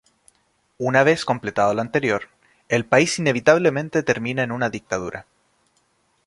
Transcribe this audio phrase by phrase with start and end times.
[0.79, 2.23] Una vez completado lo anterior,
[2.69, 5.27] el país inevitablemente termina en una dictadura.